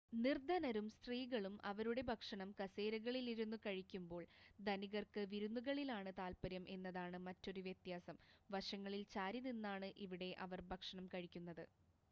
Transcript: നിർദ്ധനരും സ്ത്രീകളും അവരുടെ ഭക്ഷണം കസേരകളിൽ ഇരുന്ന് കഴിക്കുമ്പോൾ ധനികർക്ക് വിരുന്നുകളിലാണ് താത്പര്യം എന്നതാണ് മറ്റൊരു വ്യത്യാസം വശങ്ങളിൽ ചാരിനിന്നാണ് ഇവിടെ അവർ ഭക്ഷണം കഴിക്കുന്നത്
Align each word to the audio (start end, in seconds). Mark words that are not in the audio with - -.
നിർദ്ധനരും 0.15 0.85
സ്ത്രീകളും 0.91 1.55
അവരുടെ 1.69 2.03
ഭക്ഷണം 2.07 2.49
കസേരകളിൽ 2.59 3.25
ഇരുന്ന് 3.29 3.57
കഴിക്കുമ്പോൾ 3.65 4.23
ധനികർക്ക് 4.59 5.23
വിരുന്നുകളിലാണ് 5.31 6.11
താത്പര്യം 6.17 6.65
എന്നതാണ് 6.75 7.19
മറ്റൊരു 7.27 7.63
വ്യത്യാസം 7.67 8.17
വശങ്ങളിൽ 8.49 9.03
ചാരിനിന്നാണ് 9.13 9.89
ഇവിടെ 10.05 10.31
അവർ 10.45 10.61
ഭക്ഷണം 10.71 11.07
കഴിക്കുന്നത് 11.13 11.63